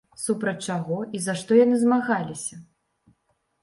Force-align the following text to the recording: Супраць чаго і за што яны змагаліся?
Супраць 0.21 0.61
чаго 0.67 0.97
і 1.19 1.23
за 1.27 1.37
што 1.43 1.61
яны 1.63 1.75
змагаліся? 1.85 2.55